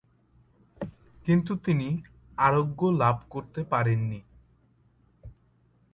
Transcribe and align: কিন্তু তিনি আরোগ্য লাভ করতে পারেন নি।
কিন্তু 1.25 1.51
তিনি 1.55 1.87
আরোগ্য 2.37 2.81
লাভ 2.93 3.17
করতে 3.29 3.61
পারেন 3.63 3.99
নি। 4.01 4.19